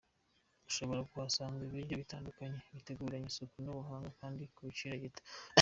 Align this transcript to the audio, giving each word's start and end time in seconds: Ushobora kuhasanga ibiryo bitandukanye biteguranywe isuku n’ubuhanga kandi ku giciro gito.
Ushobora 0.69 1.07
kuhasanga 1.09 1.59
ibiryo 1.67 1.95
bitandukanye 2.01 2.57
biteguranywe 2.75 3.27
isuku 3.31 3.55
n’ubuhanga 3.61 4.09
kandi 4.19 4.41
ku 4.55 4.61
giciro 4.75 4.95
gito. 5.03 5.21